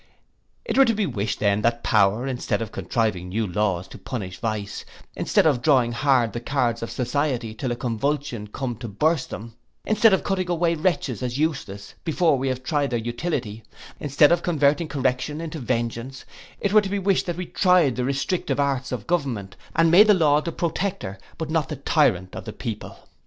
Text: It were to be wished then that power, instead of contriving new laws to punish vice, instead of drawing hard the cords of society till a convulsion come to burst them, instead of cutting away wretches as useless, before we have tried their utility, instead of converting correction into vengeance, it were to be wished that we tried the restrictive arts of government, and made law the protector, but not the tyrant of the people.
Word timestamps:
It 0.65 0.79
were 0.79 0.85
to 0.85 0.95
be 0.95 1.05
wished 1.05 1.39
then 1.41 1.61
that 1.61 1.83
power, 1.83 2.25
instead 2.25 2.59
of 2.59 2.71
contriving 2.71 3.29
new 3.29 3.45
laws 3.45 3.87
to 3.89 3.99
punish 3.99 4.39
vice, 4.39 4.83
instead 5.15 5.45
of 5.45 5.61
drawing 5.61 5.91
hard 5.91 6.33
the 6.33 6.39
cords 6.39 6.81
of 6.81 6.89
society 6.89 7.53
till 7.53 7.71
a 7.71 7.75
convulsion 7.75 8.47
come 8.47 8.75
to 8.77 8.87
burst 8.87 9.29
them, 9.29 9.53
instead 9.85 10.11
of 10.11 10.23
cutting 10.23 10.49
away 10.49 10.73
wretches 10.73 11.21
as 11.21 11.37
useless, 11.37 11.93
before 12.03 12.35
we 12.39 12.47
have 12.47 12.63
tried 12.63 12.89
their 12.89 12.97
utility, 12.97 13.63
instead 13.99 14.31
of 14.31 14.41
converting 14.41 14.87
correction 14.87 15.39
into 15.39 15.59
vengeance, 15.59 16.25
it 16.59 16.73
were 16.73 16.81
to 16.81 16.89
be 16.89 16.97
wished 16.97 17.27
that 17.27 17.37
we 17.37 17.45
tried 17.45 17.95
the 17.95 18.03
restrictive 18.03 18.59
arts 18.59 18.91
of 18.91 19.05
government, 19.05 19.55
and 19.75 19.91
made 19.91 20.07
law 20.09 20.41
the 20.41 20.51
protector, 20.51 21.19
but 21.37 21.51
not 21.51 21.69
the 21.69 21.75
tyrant 21.75 22.35
of 22.35 22.45
the 22.45 22.53
people. 22.53 22.97